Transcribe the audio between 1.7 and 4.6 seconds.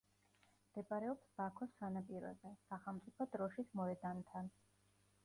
სანაპიროზე, სახელმწიფო დროშის მოედანთან.